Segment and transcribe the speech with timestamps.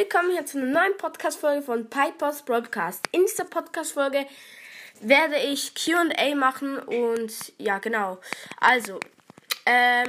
[0.00, 3.06] willkommen hier zu einer neuen Podcast-Folge von Pipers Broadcast.
[3.12, 4.24] In dieser Podcast-Folge
[5.02, 8.18] werde ich QA machen und ja, genau.
[8.62, 8.98] Also,
[9.66, 10.08] ähm,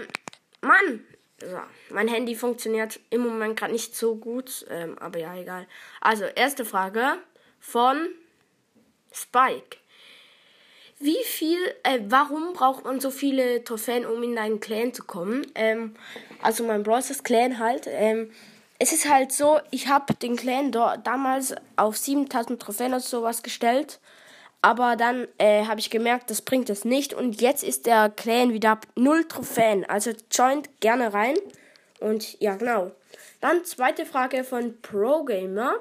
[0.62, 1.05] Mann,
[1.41, 1.59] so,
[1.89, 5.67] mein Handy funktioniert im Moment gerade nicht so gut, ähm, aber ja, egal.
[5.99, 7.17] Also, erste Frage
[7.59, 8.08] von
[9.12, 9.76] Spike.
[10.99, 15.45] Wie viel, äh, warum braucht man so viele Trophäen, um in einen Clan zu kommen?
[15.53, 15.95] Ähm,
[16.41, 17.12] also mein Bros.
[17.23, 17.88] Clan halt.
[17.88, 18.31] Ähm,
[18.81, 23.99] es ist halt so, ich habe den Clan damals auf 7000 Trophäen oder sowas gestellt.
[24.63, 27.13] Aber dann äh, habe ich gemerkt, das bringt es nicht.
[27.13, 29.85] Und jetzt ist der Clan wieder null Trophäen.
[29.85, 31.35] Also joint gerne rein.
[31.99, 32.90] Und ja, genau.
[33.40, 35.76] Dann zweite Frage von Pro Gamer.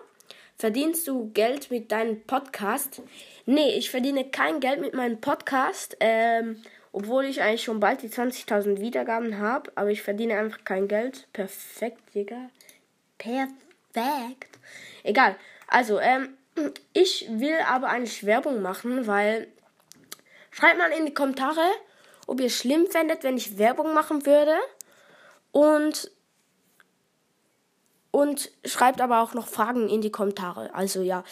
[0.59, 3.01] Verdienst du Geld mit deinem Podcast?
[3.47, 5.97] Nee, ich verdiene kein Geld mit meinem Podcast.
[6.01, 6.63] Ähm,
[6.93, 9.73] obwohl ich eigentlich schon bald die 20.000 Wiedergaben habe.
[9.75, 11.29] Aber ich verdiene einfach kein Geld.
[11.33, 12.51] Perfekt, Digga.
[13.21, 14.59] Perfekt.
[15.03, 15.37] Egal.
[15.69, 16.37] Also, ähm,
[16.93, 19.47] ich will aber eigentlich Werbung machen, weil.
[20.51, 21.61] Schreibt mal in die Kommentare,
[22.27, 24.57] ob ihr schlimm fändet, wenn ich Werbung machen würde.
[25.53, 26.11] Und
[28.11, 30.75] und schreibt aber auch noch Fragen in die Kommentare.
[30.75, 31.23] Also ja,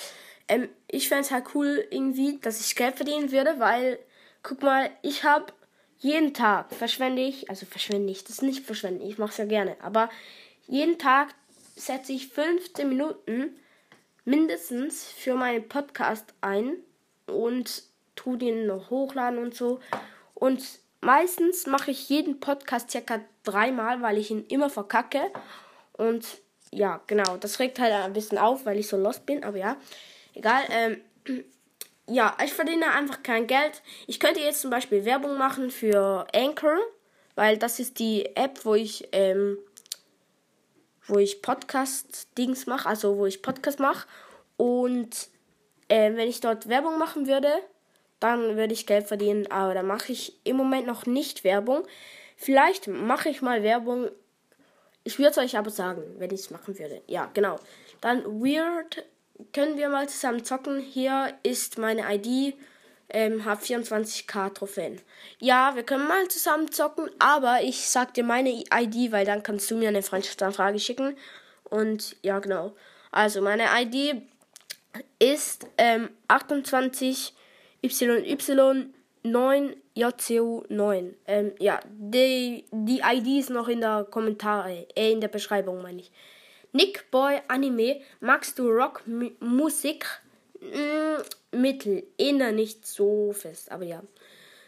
[0.46, 3.98] ähm, ich fände es halt cool irgendwie, dass ich Geld verdienen würde, weil,
[4.44, 5.52] guck mal, ich habe
[5.98, 9.76] jeden Tag verschwende ich, also verschwende ich, das nicht verschwenden, ich mache es ja gerne,
[9.82, 10.08] aber
[10.68, 11.34] jeden Tag
[11.78, 13.56] setze ich 15 Minuten
[14.24, 16.76] mindestens für meinen Podcast ein
[17.26, 17.82] und
[18.14, 19.80] tu den noch hochladen und so.
[20.34, 20.62] Und
[21.00, 25.30] meistens mache ich jeden Podcast circa dreimal, weil ich ihn immer verkacke.
[25.92, 26.26] Und
[26.70, 27.36] ja, genau.
[27.38, 29.76] Das regt halt ein bisschen auf, weil ich so lost bin, aber ja.
[30.34, 30.62] Egal.
[30.70, 31.00] Ähm,
[32.06, 33.82] ja, ich verdiene einfach kein Geld.
[34.06, 36.78] Ich könnte jetzt zum Beispiel Werbung machen für Anchor,
[37.34, 39.58] weil das ist die App, wo ich, ähm,
[41.08, 44.06] wo ich Podcast-Dings mache, also wo ich Podcast mache.
[44.56, 45.28] Und
[45.88, 47.52] äh, wenn ich dort Werbung machen würde,
[48.20, 49.50] dann würde ich Geld verdienen.
[49.50, 51.82] Aber da mache ich im Moment noch nicht Werbung.
[52.36, 54.10] Vielleicht mache ich mal Werbung
[55.08, 57.00] ich würde es euch aber sagen, wenn ich es machen würde.
[57.06, 57.58] Ja, genau.
[58.02, 59.06] Dann Weird
[59.54, 60.80] können wir mal zusammen zocken.
[60.80, 62.54] Hier ist meine ID.
[63.10, 65.00] Ähm, hab 24k Trophäen.
[65.38, 69.70] Ja, wir können mal zusammen zocken, aber ich sag dir meine ID, weil dann kannst
[69.70, 71.16] du mir eine Freundschaftsanfrage schicken.
[71.64, 72.74] Und ja, genau.
[73.10, 74.22] Also meine ID
[75.18, 77.32] ist ähm, 28YY
[79.24, 81.14] 9JCU9.
[81.26, 86.00] Ähm, ja, die, die ID ist noch in der Kommentare, äh, in der Beschreibung, meine
[86.00, 86.10] ich.
[86.72, 90.06] Nick Boy Anime, magst du Rockmusik?
[90.60, 91.22] Mm,
[91.52, 94.02] mittel, inner nicht so fest, aber ja.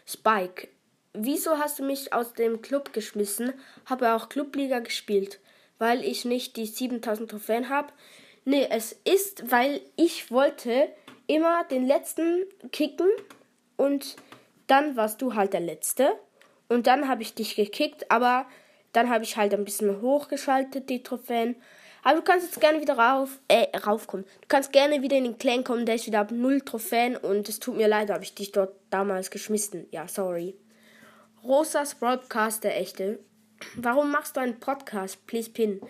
[0.05, 0.67] Spike,
[1.13, 3.53] wieso hast du mich aus dem Club geschmissen?
[3.85, 5.39] Habe auch Clubliga gespielt,
[5.77, 7.93] weil ich nicht die 7000 Trophäen habe.
[8.45, 10.89] Nee, es ist, weil ich wollte
[11.27, 13.09] immer den letzten kicken
[13.77, 14.15] und
[14.67, 16.13] dann warst du halt der Letzte.
[16.69, 18.45] Und dann habe ich dich gekickt, aber
[18.93, 21.55] dann habe ich halt ein bisschen hochgeschaltet, die Trophäen.
[22.03, 24.25] Aber du kannst jetzt gerne wieder rauf, äh, raufkommen.
[24.41, 27.47] Du kannst gerne wieder in den Clan kommen, der ist wieder ab null Trophäen und
[27.47, 29.87] es tut mir leid, habe ich dich dort damals geschmissen.
[29.91, 30.55] Ja, sorry.
[31.43, 33.19] Rosas Broadcast, der echte.
[33.75, 35.25] Warum machst du einen Podcast?
[35.27, 35.81] Please pin.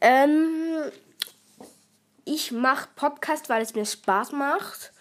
[0.00, 0.90] Ähm,
[2.24, 4.92] ich mache Podcast, weil es mir Spaß macht.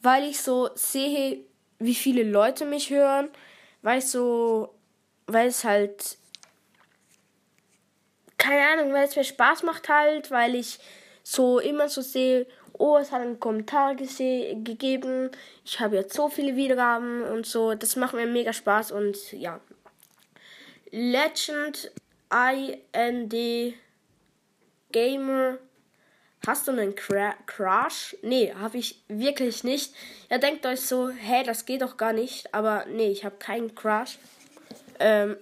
[0.00, 1.44] Weil ich so sehe,
[1.78, 3.28] wie viele Leute mich hören,
[3.82, 4.74] weil ich so,
[5.26, 6.18] weil es halt,
[8.46, 10.78] keine Ahnung, weil es mir Spaß macht halt, weil ich
[11.22, 15.30] so immer so sehe, oh, es hat einen Kommentar gegeben,
[15.64, 19.60] ich habe jetzt so viele Wiedergaben und so, das macht mir mega Spaß und ja.
[20.90, 21.90] Legend
[22.30, 23.74] IND
[24.92, 25.58] Gamer
[26.46, 28.16] Hast du einen Cra Crush?
[28.22, 29.92] Nee, habe ich wirklich nicht.
[30.30, 32.54] Ihr denkt euch so, hä, das geht doch gar nicht.
[32.54, 34.18] Aber nee, ich habe keinen Crush.
[35.00, 35.36] Ähm,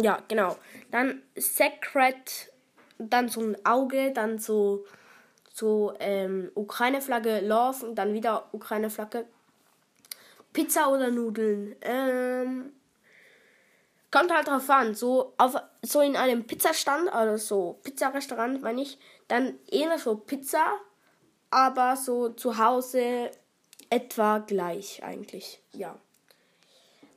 [0.00, 0.56] ja, genau.
[0.90, 2.52] Dann Secret,
[2.98, 4.84] dann so ein Auge, dann so,
[5.52, 9.26] so ähm, Ukraine-Flagge Love und dann wieder Ukraine-Flagge.
[10.52, 11.74] Pizza oder Nudeln?
[11.80, 12.72] Ähm,
[14.10, 14.94] kommt halt drauf an.
[14.94, 18.98] So, auf, so in einem Pizzastand, also so Pizzarestaurant, meine ich,
[19.28, 20.78] dann eher so Pizza,
[21.50, 23.30] aber so zu Hause
[23.90, 25.98] etwa gleich eigentlich, ja.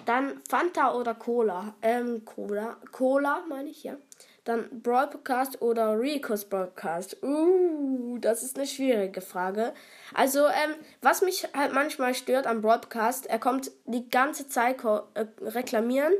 [0.07, 1.75] Dann Fanta oder Cola.
[1.81, 2.77] Ähm, Cola.
[2.93, 3.97] Cola, meine ich, ja.
[4.45, 7.21] Dann Broadcast oder Ricos Broadcast.
[7.21, 9.73] Uh, das ist eine schwierige Frage.
[10.13, 15.25] Also, ähm, was mich halt manchmal stört am Broadcast, er kommt die ganze Zeit äh,
[15.41, 16.13] reklamieren,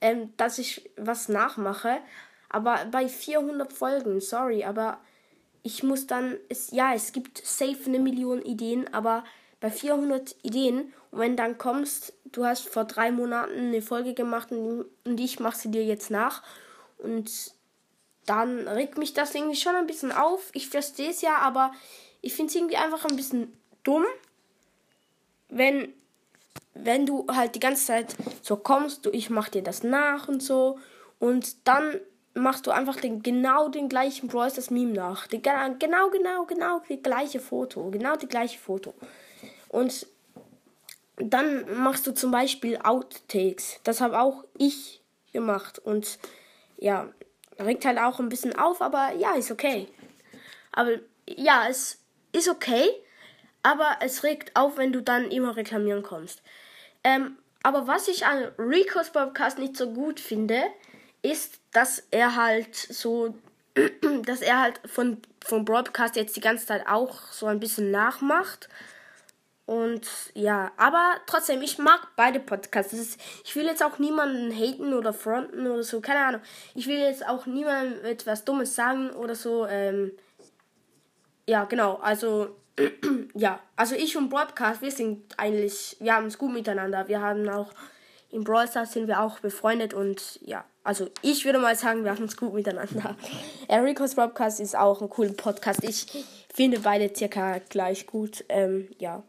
[0.00, 1.98] ähm, dass ich was nachmache.
[2.48, 5.00] Aber bei 400 Folgen, sorry, aber
[5.64, 9.24] ich muss dann, es, ja, es gibt safe eine Million Ideen, aber
[9.62, 14.50] bei 400 Ideen, und wenn dann kommst, du hast vor drei Monaten eine Folge gemacht
[14.50, 14.86] und,
[15.20, 16.42] ich mache sie dir jetzt nach
[16.98, 17.30] und
[18.26, 20.50] dann regt mich das irgendwie schon ein bisschen auf.
[20.52, 21.72] Ich verstehe es ja, aber
[22.22, 24.04] ich finde es irgendwie einfach ein bisschen dumm,
[25.48, 25.92] wenn,
[26.74, 30.42] wenn du halt die ganze Zeit so kommst, du, ich mach dir das nach und
[30.42, 30.78] so
[31.20, 32.00] und dann
[32.34, 35.26] machst du einfach den, genau den gleichen Bros das Meme nach.
[35.26, 37.90] Die, genau, genau, genau die gleiche Foto.
[37.90, 38.94] Genau die gleiche Foto.
[39.72, 40.06] Und
[41.16, 43.80] dann machst du zum Beispiel Outtakes.
[43.82, 45.02] Das habe auch ich
[45.32, 45.80] gemacht.
[45.80, 46.18] Und
[46.76, 47.08] ja,
[47.58, 49.88] regt halt auch ein bisschen auf, aber ja, ist okay.
[50.70, 50.92] Aber
[51.26, 51.98] ja, es
[52.32, 52.88] ist okay,
[53.62, 56.42] aber es regt auf, wenn du dann immer reklamieren kommst.
[57.04, 60.62] Ähm, aber was ich an Rico's Podcast nicht so gut finde,
[61.22, 63.34] ist, dass er halt so,
[64.24, 68.68] dass er halt von, vom Broadcast jetzt die ganze Zeit auch so ein bisschen nachmacht.
[69.64, 72.92] Und ja, aber trotzdem, ich mag beide Podcasts.
[72.92, 76.40] Ist, ich will jetzt auch niemanden haten oder fronten oder so, keine Ahnung.
[76.74, 79.66] Ich will jetzt auch niemandem etwas Dummes sagen oder so.
[79.66, 80.12] Ähm,
[81.46, 82.56] ja, genau, also
[83.34, 87.06] ja, also ich und Broadcast, wir sind eigentlich, wir haben es gut miteinander.
[87.08, 87.72] Wir haben auch
[88.30, 92.12] im Brawl Stars sind wir auch befreundet und ja, also ich würde mal sagen, wir
[92.12, 93.14] haben es gut miteinander.
[93.68, 95.84] Ericos Podcast ist auch ein cooler Podcast.
[95.84, 96.06] Ich
[96.52, 98.44] finde beide circa gleich gut.
[98.48, 99.22] Ähm, ja.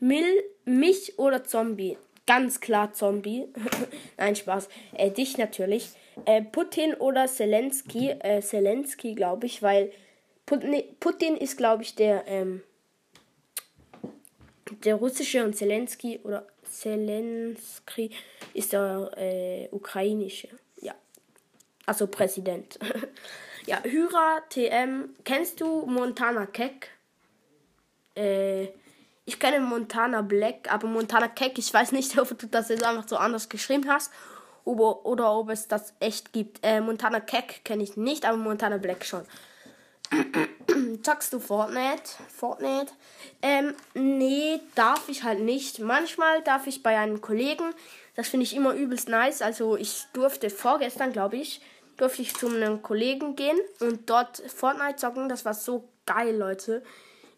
[0.00, 1.98] Mill, mich oder Zombie?
[2.26, 3.46] Ganz klar Zombie.
[4.18, 4.68] Nein, Spaß.
[4.92, 5.88] Äh, dich natürlich.
[6.26, 8.10] Äh, Putin oder Zelensky?
[8.10, 9.92] Äh, Zelensky, glaube ich, weil
[10.44, 12.62] Putin, Putin ist, glaube ich, der, ähm,
[14.84, 18.10] der russische und Zelensky oder Zelensky
[18.54, 20.48] ist der äh, ukrainische.
[20.80, 20.94] Ja.
[21.86, 22.78] Also Präsident.
[23.66, 25.14] ja, Hyra TM.
[25.24, 26.90] Kennst du Montana Keck?
[28.14, 28.68] Äh,
[29.28, 33.06] ich kenne Montana Black, aber Montana Keck, ich weiß nicht, ob du das jetzt einfach
[33.06, 34.10] so anders geschrieben hast
[34.64, 36.60] oder, oder ob es das echt gibt.
[36.62, 39.24] Äh, Montana Keck kenne ich nicht, aber Montana Black schon.
[41.02, 42.04] Zockst du Fortnite?
[42.34, 42.90] Fortnite?
[43.42, 45.78] Ähm, nee, darf ich halt nicht.
[45.78, 47.74] Manchmal darf ich bei einem Kollegen.
[48.16, 49.42] Das finde ich immer übelst nice.
[49.42, 51.60] Also ich durfte vorgestern, glaube ich,
[51.98, 55.28] durfte ich zu einem Kollegen gehen und dort Fortnite zocken.
[55.28, 56.82] Das war so geil, Leute.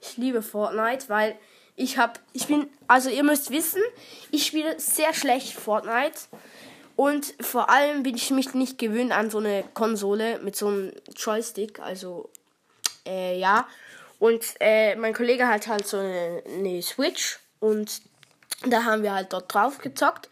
[0.00, 1.36] Ich liebe Fortnite, weil
[1.80, 3.80] ich habe, ich bin, also ihr müsst wissen,
[4.30, 6.20] ich spiele sehr schlecht Fortnite.
[6.94, 10.92] Und vor allem bin ich mich nicht gewöhnt an so eine Konsole mit so einem
[11.16, 11.80] Joystick.
[11.80, 12.28] Also
[13.06, 13.66] äh, ja.
[14.18, 18.02] Und äh, mein Kollege hat halt so eine, eine, Switch und
[18.66, 20.28] da haben wir halt dort drauf gezockt.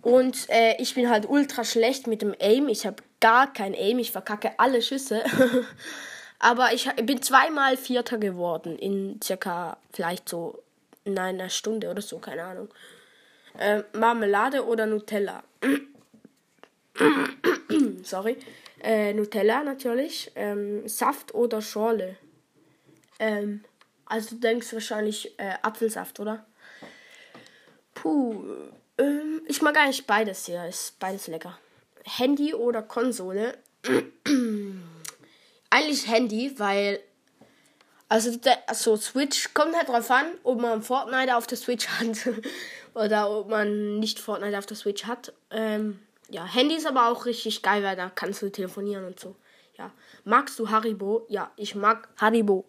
[0.00, 2.68] Und äh, ich bin halt ultra schlecht mit dem Aim.
[2.68, 3.98] Ich habe gar kein Aim.
[3.98, 5.22] Ich verkacke alle Schüsse.
[6.42, 10.60] Aber ich bin zweimal Vierter geworden in circa vielleicht so
[11.04, 12.68] in einer Stunde oder so, keine Ahnung.
[13.56, 15.44] Äh, Marmelade oder Nutella?
[18.02, 18.36] Sorry.
[18.82, 20.32] Äh, Nutella natürlich.
[20.34, 22.16] Ähm, Saft oder Schorle.
[23.20, 23.62] Ähm,
[24.06, 26.44] also du denkst wahrscheinlich äh, Apfelsaft, oder?
[27.94, 28.42] Puh.
[28.98, 30.66] Ähm, ich mag eigentlich beides hier.
[30.66, 31.56] Ist beides lecker.
[32.02, 33.58] Handy oder Konsole?
[35.72, 37.00] eigentlich Handy, weil.
[38.08, 42.28] Also, also Switch kommt halt drauf an, ob man Fortnite auf der Switch hat
[42.94, 45.32] oder ob man nicht Fortnite auf der Switch hat.
[45.50, 45.98] Ähm,
[46.28, 49.34] ja, Handy ist aber auch richtig geil, weil da kannst du telefonieren und so.
[49.78, 49.90] Ja.
[50.24, 51.24] Magst du Haribo?
[51.30, 52.66] Ja, ich mag Haribo.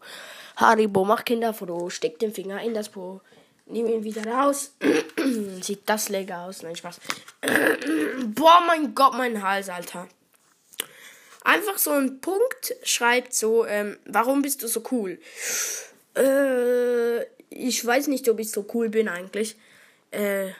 [0.56, 3.20] Haribo, mach Kinderfoto, steck den Finger in das Po.
[3.66, 4.76] Nimm ihn wieder raus.
[5.62, 6.64] Sieht das lecker aus.
[6.64, 7.02] Nein, Spaß.
[8.28, 10.08] Boah, mein Gott, mein Hals, Alter.
[11.44, 15.20] Einfach so ein Punkt schreibt so, ähm, warum bist du so cool?
[16.16, 19.58] Äh, ich weiß nicht, ob ich so cool bin eigentlich.
[20.12, 20.52] Äh,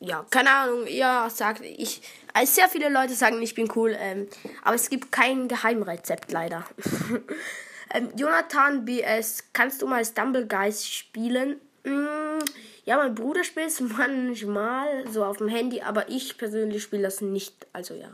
[0.00, 4.28] ja, keine Ahnung, ihr sagt, ich, also sehr viele Leute sagen, ich bin cool, ähm,
[4.62, 6.64] aber es gibt kein Geheimrezept leider.
[7.94, 11.60] ähm, Jonathan BS, kannst du mal Stumblegeist spielen?
[11.84, 12.38] Mm,
[12.84, 17.20] ja, mein Bruder spielt es manchmal so auf dem Handy, aber ich persönlich spiele das
[17.20, 18.10] nicht, also ja.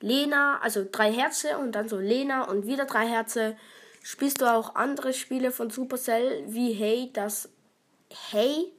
[0.00, 3.56] Lena, also drei Herze und dann so Lena und wieder drei Herze.
[4.02, 7.48] Spielst du auch andere Spiele von Supercell wie Hey, das
[8.30, 8.72] Hey,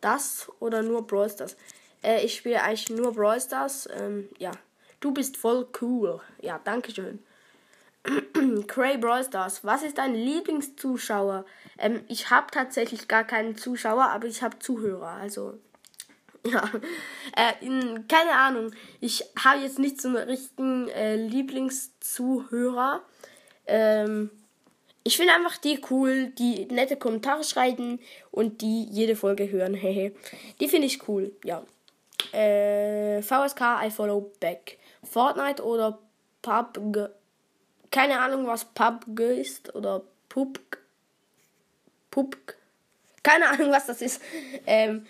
[0.00, 1.56] das oder nur Brawl Stars?
[2.02, 3.88] Äh, ich spiele eigentlich nur Brawl Stars.
[3.92, 4.52] Ähm, ja.
[5.00, 6.20] Du bist voll cool.
[6.40, 7.20] Ja, danke schön.
[8.66, 9.64] Cray Brawl Stars.
[9.64, 11.44] Was ist dein Lieblingszuschauer?
[11.78, 15.12] Ähm, ich habe tatsächlich gar keinen Zuschauer, aber ich habe Zuhörer.
[15.12, 15.58] Also,
[16.44, 16.70] ja.
[17.36, 18.72] Äh, in, keine Ahnung.
[19.00, 23.02] Ich habe jetzt nicht so einen richtigen äh, Lieblingszuhörer.
[23.66, 24.30] Ähm,
[25.02, 29.74] ich finde einfach die cool, die nette Kommentare schreiben und die jede Folge hören.
[30.60, 31.64] Die finde ich cool, ja.
[32.32, 34.78] Äh, VSK, I follow back.
[35.02, 35.98] Fortnite oder
[36.42, 37.08] PUBG.
[37.90, 40.78] Keine Ahnung, was PUBG ist oder PUBG.
[42.10, 42.54] PUBG.
[43.22, 44.22] Keine Ahnung, was das ist.
[44.66, 45.06] Ähm,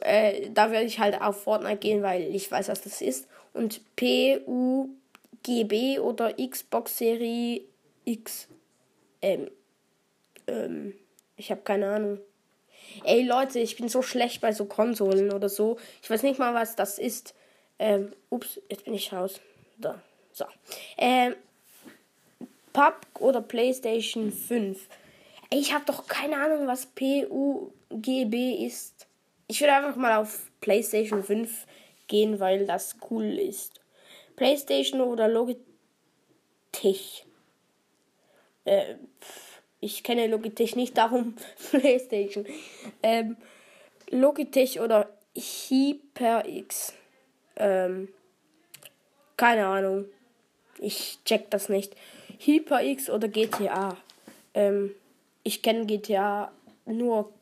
[0.00, 3.28] äh, da werde ich halt auf Fortnite gehen, weil ich weiß, was das ist.
[3.52, 4.90] Und PUGB
[6.00, 7.62] oder Xbox Serie
[8.04, 8.48] X.
[9.22, 9.50] Ähm,
[10.46, 10.94] ähm,
[11.36, 12.18] ich habe keine Ahnung.
[13.04, 15.78] Ey Leute, ich bin so schlecht bei so Konsolen oder so.
[16.02, 17.34] Ich weiß nicht mal, was das ist.
[17.78, 19.40] Ähm, ups, jetzt bin ich raus.
[19.78, 20.00] Da.
[20.32, 20.44] So.
[20.96, 21.34] Ähm,
[22.72, 24.88] Pub oder PlayStation 5.
[25.50, 29.06] Ey, ich habe doch keine Ahnung, was PUGB ist.
[29.46, 31.66] Ich würde einfach mal auf PlayStation 5
[32.06, 33.80] gehen, weil das cool ist.
[34.36, 37.26] PlayStation oder Logitech.
[38.64, 38.94] Äh,
[39.80, 41.36] ich kenne Logitech nicht, darum
[41.70, 42.46] PlayStation.
[43.02, 43.36] Ähm,
[44.10, 46.94] Logitech oder HyperX.
[47.56, 48.08] Ähm,
[49.36, 50.06] keine Ahnung.
[50.78, 51.94] Ich check das nicht.
[52.38, 53.96] HyperX oder GTA.
[54.54, 54.94] Ähm,
[55.42, 56.50] ich kenne GTA
[56.86, 57.32] nur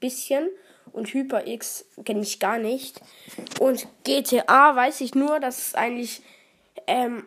[0.00, 0.48] bisschen
[0.98, 3.00] und HyperX kenne ich gar nicht.
[3.60, 6.22] Und GTA weiß ich nur, dass es eigentlich,
[6.86, 7.26] ähm,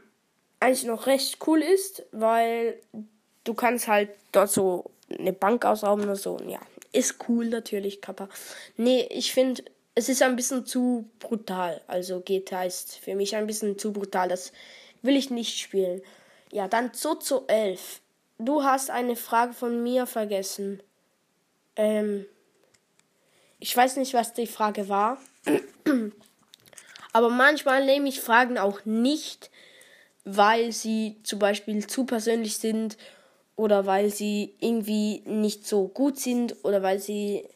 [0.60, 2.80] eigentlich noch recht cool ist, weil
[3.44, 6.38] du kannst halt dort so eine Bank ausrauben oder so.
[6.48, 6.60] Ja,
[6.92, 8.30] ist cool natürlich, Kappa.
[8.78, 9.64] Nee, ich finde,
[9.96, 11.82] es ist ein bisschen zu brutal.
[11.88, 14.30] Also GTA ist für mich ein bisschen zu brutal.
[14.30, 14.52] Das
[15.02, 16.02] will ich nicht spielen.
[16.52, 18.02] Ja, dann Zozo 11.
[18.38, 20.82] Du hast eine Frage von mir vergessen.
[21.76, 22.26] Ähm,
[23.62, 25.18] ich weiß nicht, was die Frage war.
[27.14, 29.50] Aber manchmal nehme ich Fragen auch nicht,
[30.26, 32.98] weil sie zum Beispiel zu persönlich sind
[33.56, 37.48] oder weil sie irgendwie nicht so gut sind oder weil sie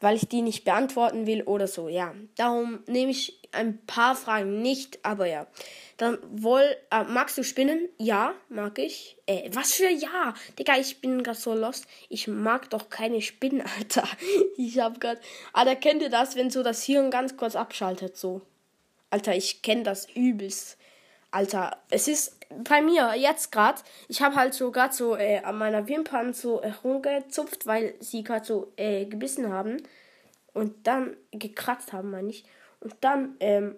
[0.00, 1.88] weil ich die nicht beantworten will oder so.
[1.88, 5.46] Ja, darum nehme ich ein paar Fragen nicht, aber ja.
[5.96, 7.88] Dann wohl, äh, magst du Spinnen?
[7.98, 9.16] Ja, mag ich.
[9.26, 10.34] Äh, was für ja?
[10.58, 11.86] Digga, ich bin gerade so lost.
[12.08, 14.08] Ich mag doch keine Spinnen, Alter.
[14.56, 15.18] Ich hab grad.
[15.52, 18.42] Alter, kennt ihr das, wenn so das Hirn ganz kurz abschaltet, so?
[19.10, 20.78] Alter, ich kenne das übelst.
[21.32, 25.58] Alter, es ist bei mir jetzt gerade, ich habe halt so gerade so äh, an
[25.58, 29.76] meiner Wimpern so herumgezupft, weil sie gerade so äh, gebissen haben
[30.52, 32.44] und dann gekratzt haben, meine ich.
[32.80, 33.76] Und dann ähm,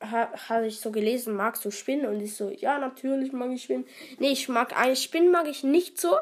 [0.00, 2.06] ha, habe ich so gelesen, magst du Spinnen?
[2.06, 3.86] Und ich so, ja, natürlich mag ich Spinnen.
[4.18, 6.16] Nee, ich mag eigentlich Spinnen mag ich nicht so.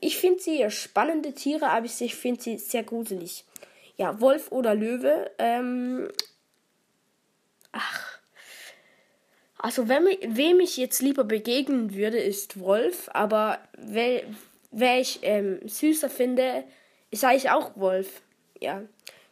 [0.00, 3.44] Ich finde sie spannende Tiere, aber ich finde sie sehr gruselig.
[3.96, 5.30] Ja, Wolf oder Löwe.
[5.38, 6.08] Ähm,
[7.72, 8.18] ach.
[9.58, 13.10] Also, wenn, wem ich jetzt lieber begegnen würde, ist Wolf.
[13.12, 14.22] Aber wer,
[14.70, 16.64] wer ich ähm, süßer finde,
[17.10, 18.22] ist eigentlich auch Wolf.
[18.58, 18.82] Ja.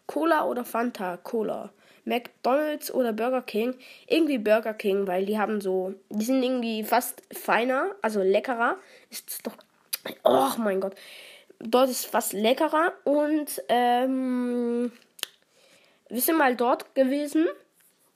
[0.06, 1.16] Cola oder Fanta?
[1.16, 1.72] Cola.
[2.08, 3.74] McDonald's oder Burger King?
[4.06, 8.76] Irgendwie Burger King, weil die haben so, die sind irgendwie fast feiner, also leckerer.
[9.10, 9.54] Ist doch,
[10.24, 10.94] oh mein Gott,
[11.60, 14.92] dort ist fast leckerer und ähm,
[16.08, 17.46] wir sind mal dort gewesen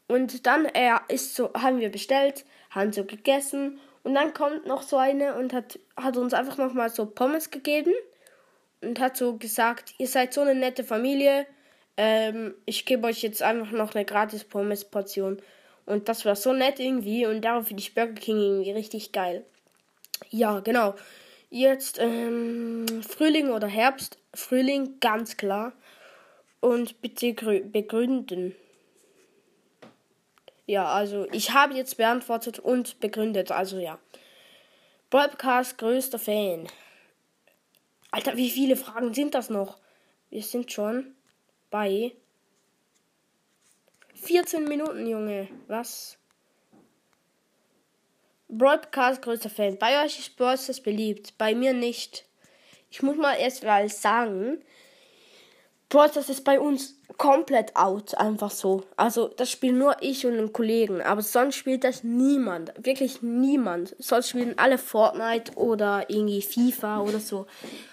[0.09, 4.83] und dann äh, ist so, haben wir bestellt, haben so gegessen und dann kommt noch
[4.83, 7.95] so eine und hat, hat uns einfach nochmal so Pommes gegeben
[8.81, 11.47] und hat so gesagt, ihr seid so eine nette Familie
[11.97, 15.41] ähm, ich gebe euch jetzt einfach noch eine gratis Pommes-Portion.
[15.85, 17.27] Und das war so nett irgendwie.
[17.27, 19.45] Und darauf finde ich Burger King irgendwie richtig geil.
[20.31, 20.95] Ja, genau.
[21.51, 24.19] Jetzt ähm, Frühling oder Herbst.
[24.35, 25.73] Frühling, ganz klar.
[26.61, 28.55] Und bitte begründen.
[30.65, 33.51] Ja, also ich habe jetzt beantwortet und begründet.
[33.51, 33.99] Also ja.
[35.11, 36.69] Podcast größter Fan.
[38.13, 39.79] Alter, wie viele Fragen sind das noch?
[40.31, 41.15] Wir sind schon
[41.73, 42.13] bei
[44.15, 45.49] 14 Minuten, Junge.
[45.67, 46.17] Was?
[48.49, 49.79] Broadcast größter Fan.
[49.79, 51.37] Bei euch ist Bros beliebt.
[51.39, 52.25] Bei mir nicht.
[52.91, 54.63] Ich muss mal erst mal sagen,
[55.93, 58.85] Brawl das ist bei uns komplett out, einfach so.
[58.97, 63.95] Also, das spielen nur ich und ein Kollegen, aber sonst spielt das niemand, wirklich niemand.
[63.99, 67.47] Sonst spielen alle Fortnite oder irgendwie FIFA oder so.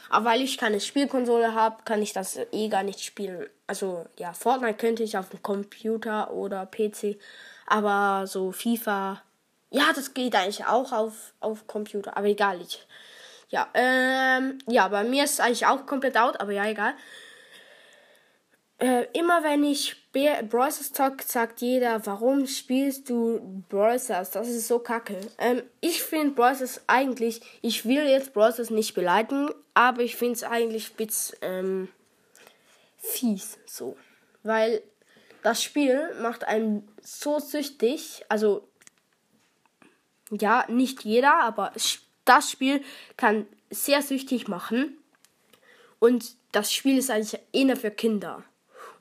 [0.09, 3.47] Aber weil ich keine Spielkonsole habe, kann ich das eh gar nicht spielen.
[3.67, 7.19] Also, ja, Fortnite könnte ich auf dem Computer oder PC,
[7.67, 9.21] aber so FIFA,
[9.71, 12.87] ja, das geht eigentlich auch auf, auf Computer, aber egal, ich.
[13.49, 16.93] Ja, ähm, ja, bei mir ist es eigentlich auch komplett out, aber ja, egal.
[18.79, 24.31] Äh, immer wenn ich Brawl Stars Talk sagt jeder, warum spielst du Brawl Stars?
[24.31, 25.19] Das ist so kacke.
[25.37, 30.15] Ähm, ich finde Brawl Stars eigentlich, ich will jetzt Brawl Stars nicht beleidigen, aber ich
[30.15, 31.89] finde es eigentlich spitz ähm,
[32.97, 33.97] fies so.
[34.43, 34.81] Weil
[35.43, 38.65] das Spiel macht einen so süchtig, also
[40.31, 41.73] ja, nicht jeder, aber
[42.23, 42.81] das Spiel
[43.17, 44.97] kann sehr süchtig machen.
[45.99, 48.43] Und das Spiel ist eigentlich eher für Kinder.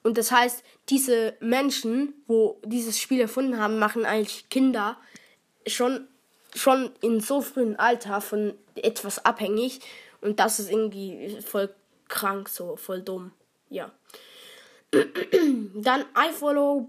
[0.02, 4.96] Und das heißt, diese Menschen, wo dieses Spiel erfunden haben, machen eigentlich Kinder
[5.66, 6.08] schon,
[6.54, 9.80] schon in so frühem Alter von etwas abhängig.
[10.20, 11.74] Und das ist irgendwie voll
[12.08, 13.32] krank, so voll dumm.
[13.70, 13.92] Ja.
[14.90, 16.88] Dann I follow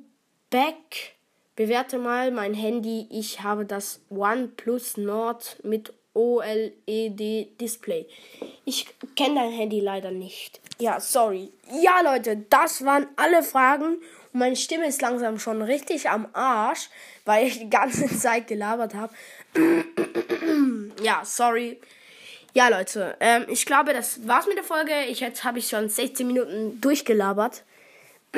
[0.50, 1.16] back.
[1.56, 3.08] Bewerte mal mein Handy.
[3.10, 8.08] Ich habe das OnePlus Nord mit OLED Display.
[8.66, 10.60] Ich kenne dein Handy leider nicht.
[10.80, 11.52] Ja, sorry.
[11.82, 13.98] Ja, Leute, das waren alle Fragen.
[14.32, 16.90] Und meine Stimme ist langsam schon richtig am Arsch,
[17.26, 19.14] weil ich die ganze Zeit gelabert habe.
[21.04, 21.80] ja, sorry.
[22.54, 24.92] Ja, Leute, ähm, ich glaube, das war's mit der Folge.
[25.08, 27.64] Ich, jetzt habe ich schon 16 Minuten durchgelabert.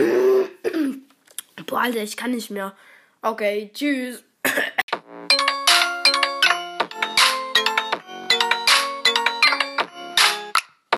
[1.67, 2.75] Boah, Alter, ich kann nicht mehr.
[3.21, 4.23] Okay, tschüss.